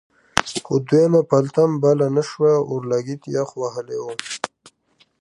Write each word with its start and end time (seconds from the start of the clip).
خو 0.65 0.75
دویمه 0.87 1.21
پلته 1.29 1.59
هم 1.65 1.71
بله 1.83 2.07
نه 2.15 2.23
شوه 2.29 2.51
اورلګید 2.69 3.21
یخ 3.35 3.49
وهلی 3.59 3.97
و. 4.03 4.05